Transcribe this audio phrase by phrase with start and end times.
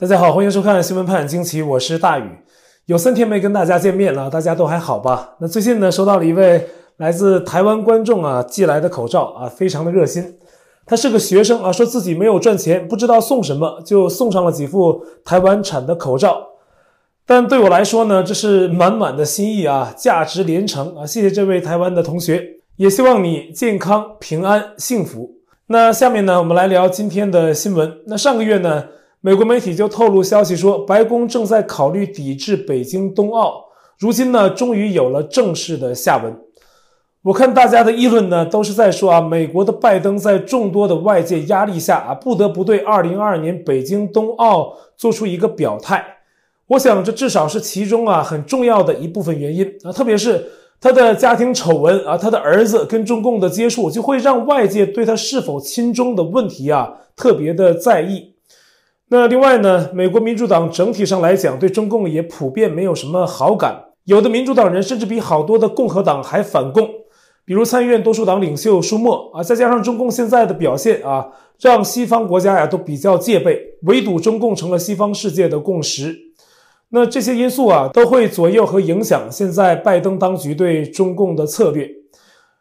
[0.00, 2.22] 大家好，欢迎收看新闻判惊奇，我是大宇。
[2.86, 5.34] 有三天没跟大家见面了，大家都还好吧？
[5.40, 10.38] 那最近呢，收到了一位来自台湾观众啊寄来的口罩啊，非常的热心。
[10.86, 16.46] 他是个学生啊，说自己没有赚钱，不知道送什么，就送上了几副台湾产的口罩。
[17.26, 21.04] 但对我来说呢，这是满满的心意啊，价值连城啊！
[21.04, 22.40] 谢谢这位台湾的同学，
[22.76, 25.28] 也希望你健康、平安、幸福。
[25.66, 27.92] 那下面呢，我们来聊今天的新闻。
[28.06, 28.84] 那上个月呢，
[29.20, 33.64] 美国媒体就透露消息说，白宫正在考虑抵制北京冬奥。
[33.98, 36.38] 如今呢，终于有了正式的下文。
[37.22, 46.04] 我看大家的议论呢，都是在说啊，美国的拜登在众多的外界压力下啊，不得不对2022年北京冬奥做出一个表态。
[46.68, 50.46] 我想，这至少是其中啊很重要的一部分原因啊，特别是
[50.80, 58.34] 他的家庭丑闻啊，他的儿子跟中共的接触，就会让外界对他是否亲中的问题啊特别的在意。
[59.10, 66.86] 那另外呢，美国民主党整体上来讲，对中共也普遍没有什么好感，有的民主党人甚至比好多的共和党还反共，
[67.46, 71.26] 比如参议院多数党领袖舒默啊，再加上中共现在的表现啊，
[71.58, 76.14] 让西方国家呀都比较戒备，围堵中共成了西方世界的共识。
[76.90, 81.88] 那这些因素啊，都会左右和影响现在拜登当局对中共的策略。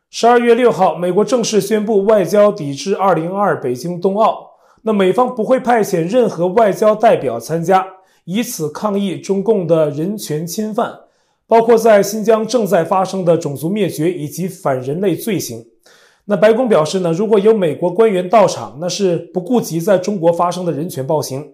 [0.09, 4.47] 十二月六号，美国正式宣布外交抵制二零二二北京冬奥。
[4.83, 7.85] 那美方不会派遣任何外交代表参加，
[8.25, 10.93] 以此抗议中共的人权侵犯，
[11.45, 15.65] 包括在新疆正在发生的种族灭绝以及反人类罪行。
[16.25, 21.53] 那白宫表示呢，如果有美国官员到场，那是不顾及在中国发生的人权暴行。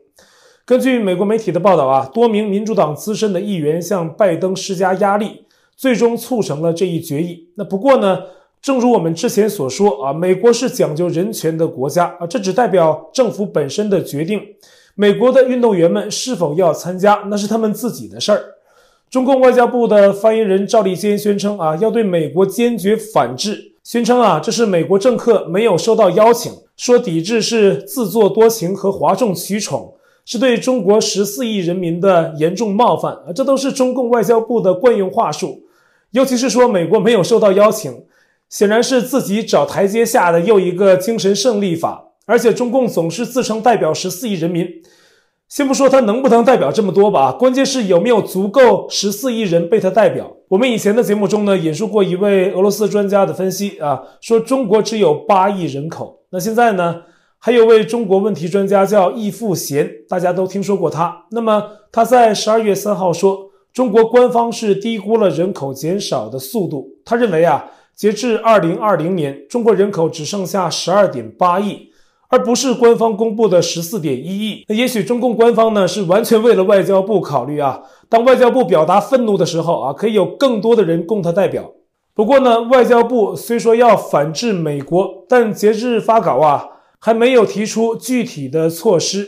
[0.66, 7.50] 根据美国媒体的报道啊，多名民主党资深的议员向拜登施加压力，最终促成了这一决议。
[7.56, 8.20] 那不过呢，
[8.64, 14.42] 正如我们之前所说啊，美国是讲究人权的国家啊，这只代表政府本身的决定。
[14.96, 18.42] 美国的运动员们是否要参加，那是他们自己的事儿。
[19.10, 29.96] 中共外交部的发言人赵立坚宣称啊，要对美国坚决反制，宣称啊，这是美国政客没有收到邀请，说抵制是自作多情和哗众取宠。
[30.24, 33.34] 是对中国十四亿人民的严重冒犯啊！
[33.36, 35.64] 这都是中共外交部的惯用话术，
[36.12, 37.92] 尤其是说美国没有受到邀请，
[38.50, 42.12] 显然是自己找台阶下的又一个精神胜利法。
[42.26, 44.68] 而且中共总是自称代表十四亿人民，
[45.50, 50.32] 先不说他能不能代表这么多吧，关键是有没有足够十四亿人被他代表。
[50.48, 57.02] 我们以前的节目中呢，引述过一位俄罗斯专家的分析啊，说中国只有八亿人口，那现在呢？
[57.46, 61.26] 还有位中国问题专家叫易富贤，大家都听说过他。
[61.32, 61.62] 那么
[61.92, 66.88] 他在十二月三号说，中国官方是低估了人口减少的速度。
[67.04, 67.66] 他认为啊，
[67.96, 71.90] 截至二零二零年，中国人口只剩下十二点八亿，
[72.30, 74.66] 而不是官方公布的十四点一亿。
[74.68, 81.72] 那也许中共官方呢是完全为了外交部考虑啊，当外交部表达愤怒的时候啊，可以有更多的人供他代表。
[82.14, 86.70] 不过呢，外交部虽说要反制美国，但截至发稿啊。
[87.06, 89.28] 还没有提出具体的措施，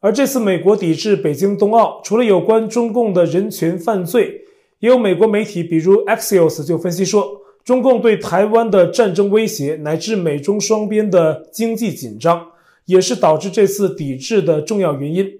[0.00, 4.42] 而这次美国抵制北京冬奥，除了有关中共的人权犯罪，
[4.80, 7.26] 也有美国媒体，比如 Axios 就分析说，
[7.68, 12.46] 中共对台湾的战争威胁，乃至美中双边的经济紧张，
[12.86, 15.30] 也是导致这次抵制的重要原因。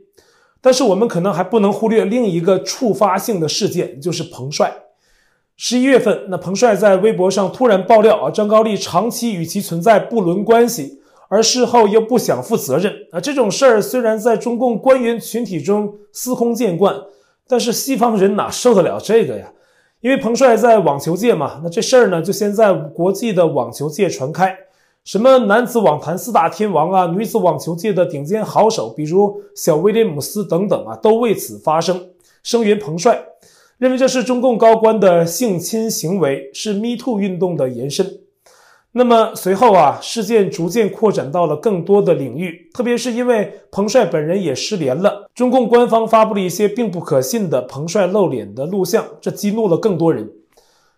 [0.61, 4.71] 但是我们可能还不能忽略另一个触发性的事件，就是彭帅。
[5.57, 11.01] 十一月份，那彭帅在微博上突然爆料啊，张高丽长期与其存在不伦关系。
[11.31, 16.95] 而事后又不想负责任啊，这种事儿虽然在中共官员群体中司空见惯，
[17.49, 19.51] 但是西方人哪受得了这个呀？
[20.01, 24.57] 因为彭帅在网球界嘛，那这事儿呢就先在国际的网球界传开，
[25.05, 32.11] 什么男子网坛四大天王啊，女子网球界的顶尖好手，比如小威廉姆斯等等啊，都为此发声，
[32.45, 33.25] 声援彭帅，
[33.79, 38.21] 认为这是中共高官的性侵行为，是 Me Too 运动的延伸。
[38.93, 50.29] 那么随后啊，事件逐渐扩展到了更多的领域，特别是因为彭帅本人也失联了，中共官方发布了一些并不可信的彭帅露脸的录像，这激怒了更多人。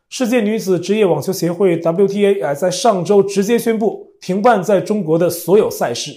[0.09, 6.13] 世界女子职业网球协会 WTA 啊，在上周直接宣布停办在中国的所有赛事，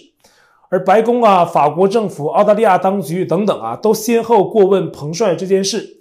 [0.69, 5.97] 而白宫啊、法国政府、澳大利亚当局等等啊，都先后过问彭帅这件事。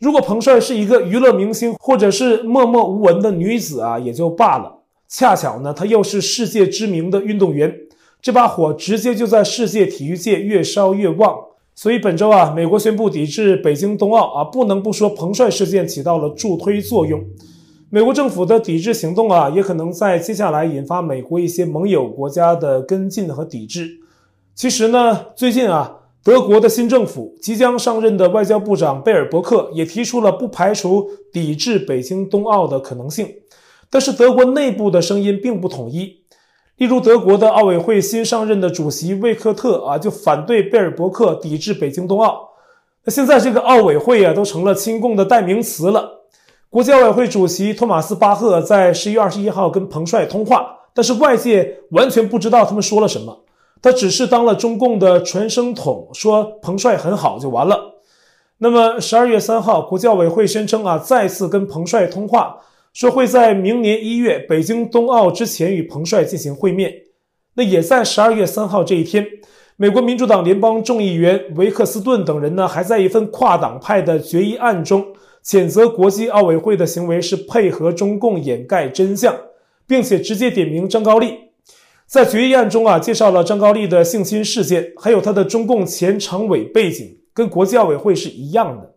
[0.00, 4.80] 如果彭帅是一个娱乐明星，或者是默默无闻的女子啊，也就罢了。
[5.06, 7.72] 恰巧呢，他又是世界知名的运动员，
[8.20, 11.36] 这把火直接就在世界体育界越烧越旺。
[11.74, 17.24] 所以本周啊，美国宣布抵制北京冬奥啊，不能不说彭帅事件起到了助推作用。
[17.88, 23.88] 美国政府的抵制行动啊，也可能在接下来引发美国一些盟友国家的跟进和抵制。
[24.54, 33.26] 其实呢，最近啊，德国的新政府即将上任的外交部长贝尔伯克也提出了不排除抵制北京冬奥的可能性，
[33.88, 36.19] 但是德国内部的声音并不统一。
[36.80, 42.52] 例如，德国的奥委会新上任的主席魏克特啊，就反对贝尔伯克抵制北京冬奥。
[43.04, 46.22] 那现在这个奥委会啊，都成了亲共的代名词了。
[46.70, 53.40] 国际奥委会主席托马斯巴赫在十一月二十一号跟彭帅通话，但是外界完全不知道他们说了什么。
[53.82, 57.96] 他只是当了中共的传声筒，说彭帅很好就完了。
[58.56, 62.60] 那么十二月三号，国际奥委会宣称啊，再次跟彭帅通话，
[62.92, 66.92] 说会在明年一月北京冬奥之前与彭帅进行会面。
[67.54, 69.26] 那也在十二月三号这一天，
[69.76, 75.06] 美国民主党联邦众议员维克斯顿等人呢，还在一份跨党派的决议案中，
[75.44, 79.34] 谴责国际奥委会的行为是配合中共掩盖真相，
[79.86, 81.34] 并且直接点名张高丽。
[82.06, 88.96] 在决议案中啊，介绍了张高丽的性侵事件，还有他的中共前常委背景，跟国际奥委会是一样的。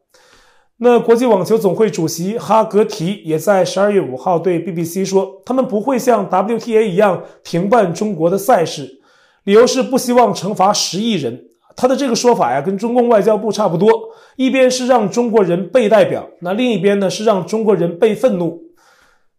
[0.83, 9.00] 那国际网球总会主席哈格提也在十二月五号对 BBC 说，他们不会像 WTA 一样停办中国的赛事，
[9.45, 11.45] 理由是不希望惩罚十亿人。
[11.77, 13.89] 他的这个说法呀，跟中共外交部差不多，
[14.35, 18.62] 一边是让中国人被代表，那另一边呢是让中国人被愤怒。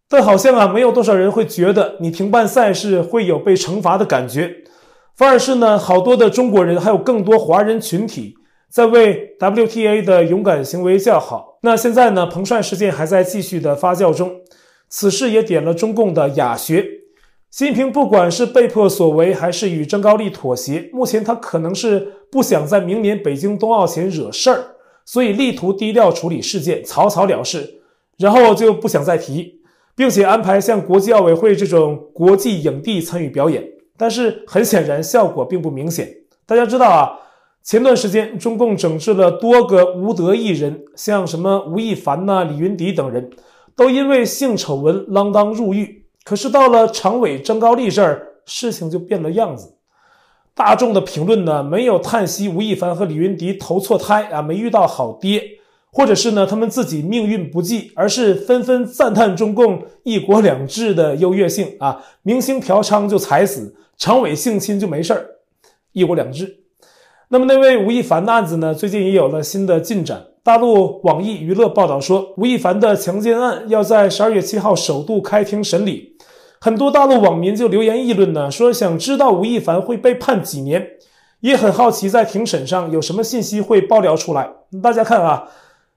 [0.08, 4.50] 但好像啊，没有多少人会觉得你停办赛事会有被惩罚的感觉，
[5.14, 8.34] 反而是呢，好多的中国人还有更多华人群体
[8.74, 11.60] 在为 WTA 的勇敢行为叫好。
[11.62, 14.40] 那现在呢，彭帅事件还在继续的发酵中，
[14.88, 16.82] 此事也点了中共的哑穴。
[17.52, 24.74] 习近平不管是被迫所为，还是与张高丽妥协，目前他可能是不想在明年北京冬奥前惹事儿，
[25.04, 27.80] 所以力图低调处理事件，草草了事，
[28.18, 29.60] 然后就不想再提。
[29.94, 33.62] 并且安排像国际奥委会这种国际影帝参与表演，
[33.96, 36.12] 但是很显然效果并不明显。
[36.44, 37.20] 大家知道啊，
[37.64, 43.30] 前段时间中共整治了多个无德艺人，像什么吴亦凡呐、李云迪等人，
[43.74, 46.04] 都因为性丑闻锒铛入狱。
[46.24, 49.76] 可是到了常委张高丽这儿，事情就变了样子。
[50.54, 55.42] 大众的评论呢，没有叹息吴亦凡和李云迪投错胎啊，没遇到好爹。
[55.90, 62.04] 或者是呢，他们自己命运不济，而是纷纷赞叹中共一国两制的优越性啊！
[62.22, 65.24] 明星嫖娼就踩死，常委性侵就没事儿，
[65.92, 66.63] 一国两制。
[67.34, 70.24] 那么那位吴亦凡的案子呢，最近也有了新的进展。
[70.44, 76.16] 大陆网易娱乐报道说，吴亦凡的强奸案要在十二月七号首度开庭审理，
[76.60, 80.86] 很多大陆网民就留言议论呢，说想知道吴亦凡会被判几年，
[81.40, 84.48] 也很好奇在庭审上有什么信息会爆料出来。
[84.80, 85.48] 大家看啊。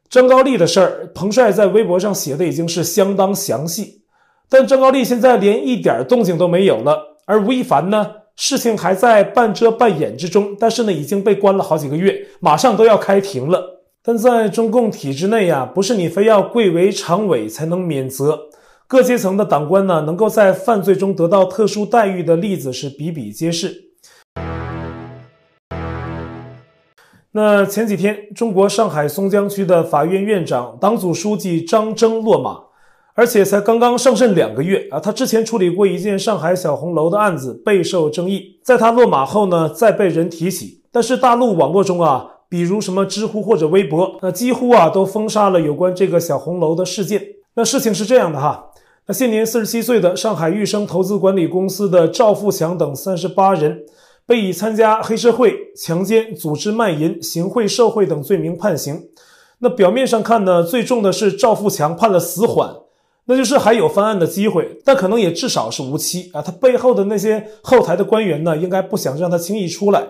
[0.10, 4.02] 张高丽的事儿，彭帅在微博上写的已经是相当详细，
[4.50, 13.82] 但张高丽现在连一点动静都没有了，而吴亦凡呢，事情还在半遮半掩之中，但是呢，已经被关了好几个月，马上都要开庭了。
[14.04, 18.42] 但在中共体制内呀，不是你非要贵为常委才能免责，
[18.88, 23.86] 各阶层的党官呢，能够在犯罪中得到特殊待遇的例子是比比皆是。
[27.32, 32.67] 那前几天，中国上海松江区的法院院长、党组书记张征落马，
[33.18, 35.00] 而且才刚刚上任两个月啊。
[35.00, 38.60] 他之前处理过一件上海小红楼的案子，备受争议。
[38.64, 40.84] 在他落马后呢，再被人提起。
[40.92, 47.24] 但是大陆网络中啊，比如什么知乎或者微博，那几乎啊都封杀了有关这个小红楼的事件。
[47.56, 48.68] 那事情是这样的哈，
[49.08, 53.80] 那现年四十七岁的上海裕生投资管理公司的赵富强等三十八人。
[54.28, 59.02] 被以参加黑社会、强奸、组织卖淫、行贿受贿等罪名判刑。
[59.60, 62.76] 那表面上看呢，最重的是赵富强判了死缓，
[63.28, 66.42] 那就是还有翻案的机会，但可能也至少是无期啊。
[66.42, 70.08] 他背后的那些后台的官员呢，应该不想让他轻易出来，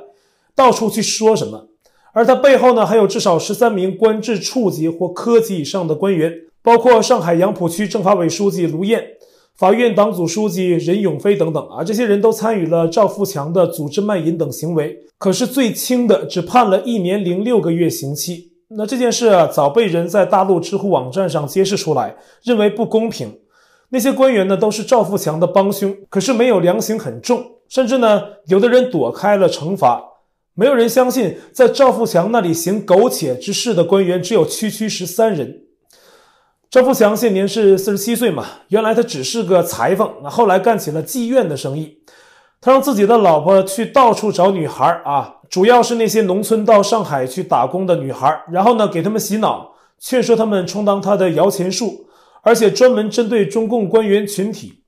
[0.56, 1.68] 到处去说什么。
[2.14, 6.32] 而他背后呢，还有至少十三名官至处级或科级以上的官员，
[6.62, 9.04] 包括上海杨浦区政法委书记卢燕。
[9.56, 18.47] 法院党组书记任永飞等等啊，这些人都参与了赵富强的组织卖淫等行为，可是最轻的只判了一年零六个月刑期。
[18.70, 23.40] 那这件事啊，早被人在大陆知乎网站上揭示出来，认为不公平。
[23.90, 30.04] 那些官员呢，都是赵富强的帮凶，可是没有量刑很重，甚至呢，有的人躲开了惩罚。
[30.54, 35.62] 没有人相信，在赵富强那里行苟且之事的官员只有区区十三人。
[36.70, 42.00] 赵富强现年是四十七岁嘛，原来他只是个裁缝，那后来干起了妓院的生意。
[42.60, 52.08] 他让自己的老婆去到处找女孩啊，主要是那些农村到上海去打工的女孩，然后呢，给他们洗脑，劝说他们充当他的摇钱树，
[52.42, 54.84] 而且专门针对中共官员群体。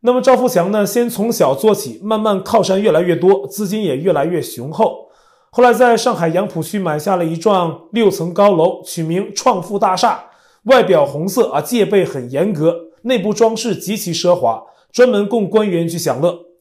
[0.00, 5.08] 那么赵富强呢，先从小做起，慢慢靠山越来越多，资金也越来越雄厚。
[5.50, 10.24] 后来在上海杨浦区买下了一幢六层高楼，取名创富大厦，
[10.64, 16.51] 外表红色啊，戒备很严格，内部装饰极其奢华，专门供官员去享乐。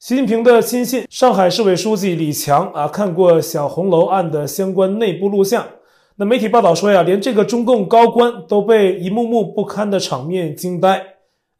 [0.00, 5.66] 习近平的亲信上海市委书记李强啊，看过小红楼案的相关内部录像。
[6.16, 11.04] 那媒体报道说呀，连这个中共高官都被一幕幕不堪的场面惊呆。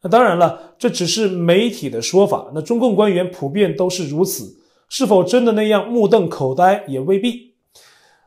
[0.01, 2.49] 那当然了，这只是媒体的说法。
[2.55, 4.57] 那中共官员普遍都是如此，
[4.89, 7.53] 是否真的那样目瞪口呆也未必。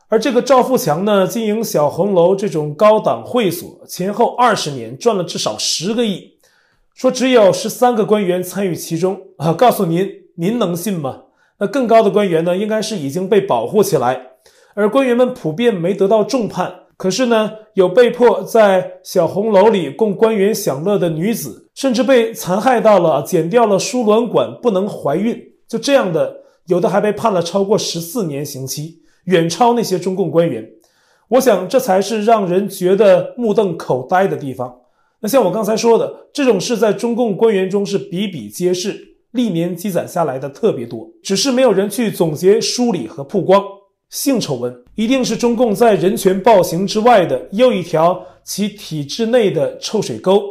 [0.07, 6.34] 而这个赵富强呢，经营小红楼这种高档会所，前后二十年赚了至少十个亿，
[6.95, 11.23] 说只有十三个官员参与其中啊，告诉您，您能信吗？
[11.59, 14.27] 那更高的官员呢，应该是已经被保护起来。
[14.75, 25.37] 而官员们普遍没得到重判，可是呢，有被迫在小红楼里供官员享乐的女子，甚至被残害到了剪掉了输卵管不能怀孕，
[25.67, 30.65] 就这样的，有的还被判了超过十四年刑期，远超那些中共官员。
[31.27, 34.77] 我想这才是让人觉得目瞪口呆的地方。
[35.27, 43.63] 像我刚才说的，这种事在中共官员中是比比皆是，历年积攒下来的特别多，只是没有人去总结梳理和曝光。
[44.09, 50.41] 性丑闻一定是中共在人权暴行之外的又一条其体制内的臭水沟。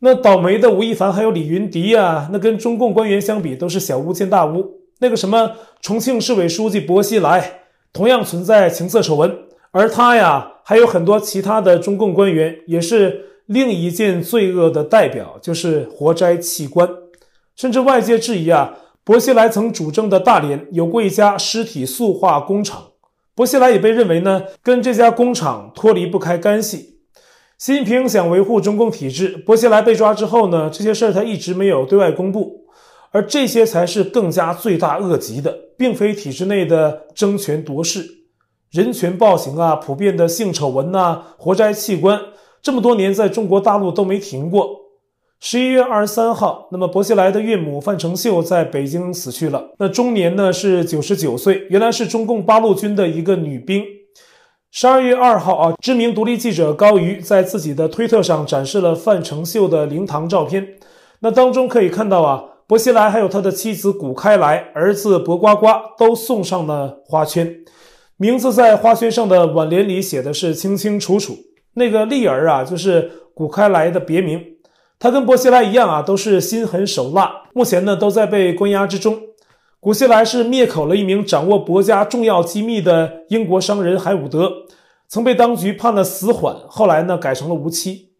[0.00, 4.80] 那倒霉的吴亦凡还有李云迪啊，那跟中共官员相比都是小巫见大巫。
[4.98, 7.60] 那个什么重庆市委书记薄熙来
[7.92, 9.34] 同样存在情色丑闻，
[9.70, 16.88] 而他呀还有很多其他的中共官员也是另一件罪恶的代表，就是活摘器官，
[17.54, 18.78] 甚至外界质疑啊。
[19.04, 22.92] 薄熙来曾主政的大连有过一家尸体塑化工厂，
[23.34, 27.00] 薄熙来也被认为呢跟这家工厂脱离不开干系。
[27.58, 32.64] 习近平想维护中共体制，薄熙来被抓之后呢，这些事儿他一直没有对外公布，
[33.10, 38.06] 而这些才是更加罪大恶极的，并非体制内的争权夺势、
[38.70, 42.18] 人权暴行啊、普遍的性丑闻呐、活摘器官，
[42.64, 44.80] 这么多年在中国大陆都没停过。
[45.38, 49.72] 十一月二十三号，那么薄熙来的岳母范成秀在北京死去了。
[49.78, 53.84] 那终年呢是九十九岁，原来是中共八路军的一个女兵。
[54.70, 60.66] 十二月二号啊，知名独立记者高瑜在自己的推特上展示了范成秀的灵堂照片。
[61.20, 67.54] 那当中可以看到啊，薄熙来还有他的妻子谷开来、儿子薄瓜瓜都送上了花圈，
[68.16, 71.36] 名字在花圈上的挽联里写的是清清楚楚。
[71.74, 74.42] 那个丽儿啊，就是古开来的别名。
[74.98, 79.20] 他跟薄熙来一样啊，都是心狠手辣，目前呢都在被关押之中。
[79.80, 84.50] 古希来是灭口了一名掌握国家重要机密的英国商人海伍德，
[85.08, 88.13] 曾被当局判了死缓，后来呢改成了无期。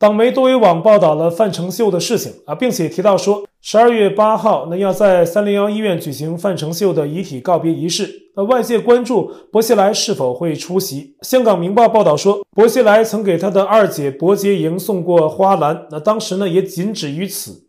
[0.00, 8.10] 党媒多维网报道了范成秀的事情啊，并且提到说，十二月八号呢要在三零幺医院举行范成秀的遗体告别仪式。
[8.34, 11.16] 那外界关注薄熙来是否会出席。
[11.20, 17.66] 香港明报报道说，薄熙来曾给他的二姐薄洁莹送过花篮，那当时呢也仅止于此。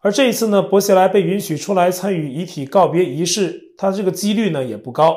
[0.00, 5.16] 而这一次呢，薄熙来被允许出来参与遗体告别仪式，他这个几率呢也不高，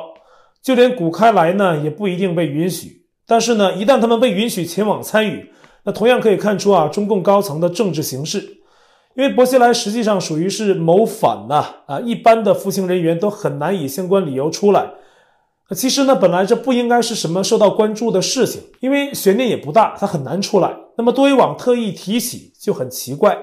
[0.62, 3.02] 就连谷开来呢也不一定被允许。
[3.26, 5.50] 但是呢，一旦他们被允许前往参与，
[5.86, 8.58] 那同样可以看出啊，中共高层的政治形势，
[9.14, 14.90] 因为薄熙来实际上属于是谋反呐，啊，一般的服刑人员都很难以相关理由出来。
[15.70, 20.76] 其实呢，本来这不应该是什么受到关注的事情，因为悬念也不大，他很难出来。
[20.96, 23.38] 那么多维网特意提起就很奇怪，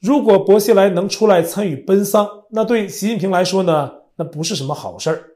[0.00, 5.31] 如果薄熙来能出来参与奔丧，那对习近平来说呢，那不是什么好事儿。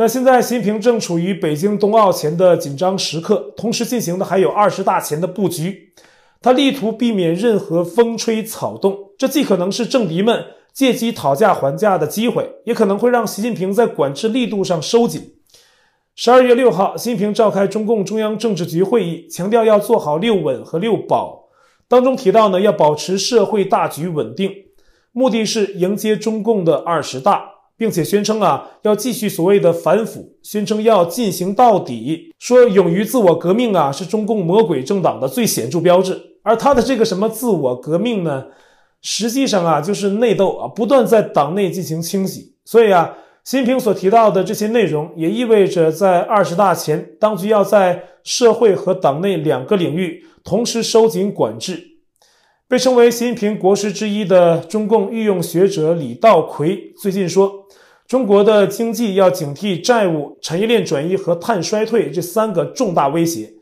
[0.00, 5.92] 那现在，习近平正处于北京冬奥前的紧张时刻，同时进行的还有二十大前的布局。
[6.40, 15.32] 他力图避免任何风吹草动，这既可能是政敌们借机讨价还价的机会，也可能会让习近平在管制力度上收紧。
[16.14, 21.48] 十二月六号，习近平召开中共中央政治局会议，强调要做好六稳和六保，
[21.88, 24.52] 当中提到呢，要保持社会大局稳定，
[25.10, 27.57] 目的是迎接中共的二十大。
[27.78, 36.20] 并且宣称啊，要继续所谓的反腐，宣称要进行到底，说勇于自我革命啊，是中共魔鬼政党的最显著标志。
[36.42, 38.46] 而他的这个什么自我革命呢，
[39.00, 42.54] 实际上啊，就是内斗啊，不断在党内进行清洗。
[42.64, 51.84] 所以啊，习近平所提到的这些内容，也意味着在二十大前，当局要在社会和党内两个领域同时收紧管制。
[52.66, 57.66] 被称为习近平国师之一的中共御用学者李稻葵最近说，
[58.08, 63.52] 中国的经济要警惕债务、产业链转移和碳衰退这三个重大威胁。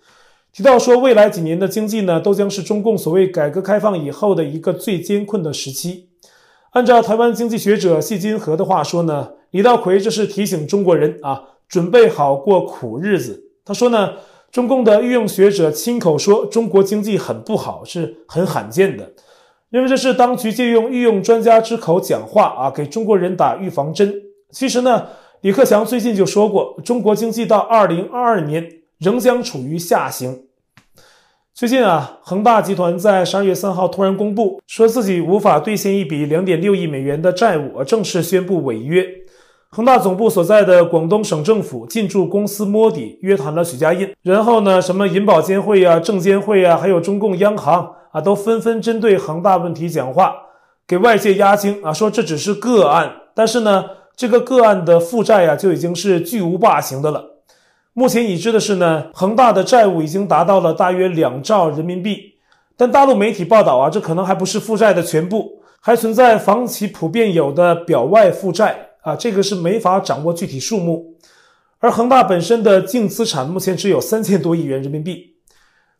[0.53, 6.11] 提到说，未来几年的经济呢，都将是中共所谓改革开放以后的一个最艰困的时期。
[6.71, 13.49] 按照台湾经济学者谢金河的话说呢，李稻葵这是提醒中国人啊，准备好过苦日子。
[13.65, 14.13] 他说呢，
[14.53, 19.11] 中共的御用学者亲口说中国经济很不好是很罕见的，
[19.71, 24.23] 认为这是当局借用御用专家之口讲话啊，给中国人打预防针。
[24.51, 25.09] 其实呢，
[25.41, 28.67] 李克强最近就说过，中国经济到二零二二年
[28.99, 30.45] 仍将处于下行。
[31.53, 39.07] 最近啊，恒大集团在十二月三号突然公布，说自己无法兑现一笔两点六亿美元的债务，而正式宣布违约。
[39.71, 44.15] 恒大总部所在的广东省政府进驻公司摸底，约谈了许家印。
[44.23, 50.35] 然后呢，什么银保监会啊、证监会啊，还有中共央行啊，都纷纷针对恒大问题讲话，
[50.87, 53.85] 给外界压惊啊，说这只是个案，但是呢，
[54.17, 57.43] 这个个案的负债啊，就已经是巨无霸型的了。
[57.93, 62.35] 目前已知的是呢，恒大的债务已经达到了大约两兆人民币，
[62.77, 71.15] 但大陆媒体报道啊，这可能还不是负债的全部，还存在房企普遍有的表外负债啊，这个是没法掌握具体数目。
[71.79, 75.35] 而恒大本身的净资产目前只有三千多亿元人民币。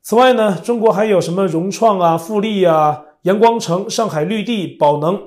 [0.03, 5.21] 此外呢，中国还有什么融创啊、富力啊、阳光城、上海绿地、宝能、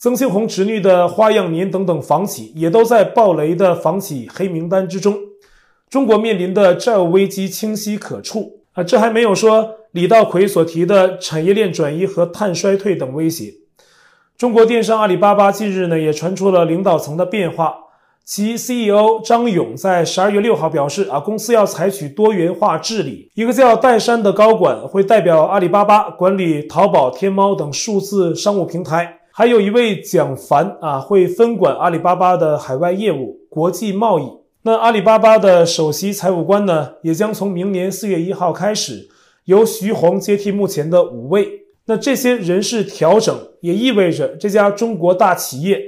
[0.00, 5.18] 曾庆红侄女的花样年等等房企，也都在暴雷的房企黑名单之中。
[5.90, 13.54] 中国面临的债务危机清晰可触啊，这还没有说李稻葵所提的产业链转移和碳衰退等威胁。
[14.36, 17.74] 中国电商阿里巴巴近日呢也传出了领导层的变化，
[18.24, 34.24] 其 CEO 张勇在十二月六号表示啊，公司要采取多元化治理，一个叫戴珊的高管会代表阿里巴巴管理淘宝、天猫等数字商务平台，还有一位蒋凡啊会分管阿里巴巴的海外业务、国际贸易。
[34.62, 39.08] 那阿里巴巴的首席财务官呢，也将从明年四月一号开始，
[39.44, 41.66] 由徐宏接替目前的五位。
[41.84, 45.80] 那这些人事调整，也意味着这家中国大企业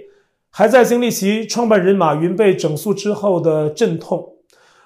[0.50, 4.34] 还在经历其创办人马云被整肃之后的阵痛。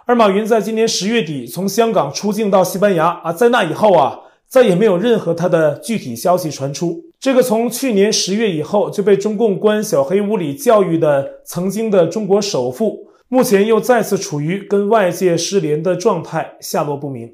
[0.06, 7.02] 而马云在今年十月底从香港出境到西班牙啊，在那以后啊，再也没有任何他的具体消息传出。
[7.24, 13.08] 这个从去年十月以后就被中共关小黑屋里教育的曾经的中国首富。
[13.28, 17.32] 目前又再次处于跟外界失联的状态，下落不明。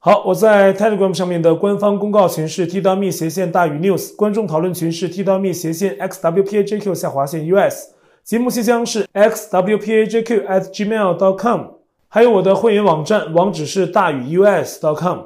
[0.00, 11.60] 好，我在 Telegram 上面的官方公告群是 t.me 斜线大于 news，观众讨论群是 t.me 斜线 xwpajq 下划线 us，节目信箱是 xwpajq at gmail.com，
[12.06, 15.20] 还有我的会员网站网址是大于 us.com，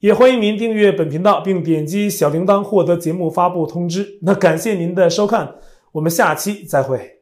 [0.00, 4.18] 也欢迎您订阅本频道并点击小铃铛获得节目发布通知。
[4.22, 5.56] 那感谢您的收看，
[5.92, 7.19] 我们下期再会。